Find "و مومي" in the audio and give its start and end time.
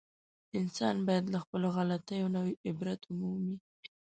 3.05-3.55